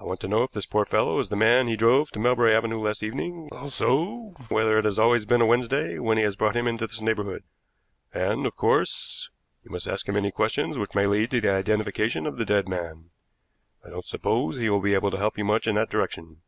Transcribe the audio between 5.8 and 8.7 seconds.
when he has brought him into this neighborhood; and, of